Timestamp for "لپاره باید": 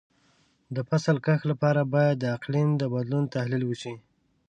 1.51-2.15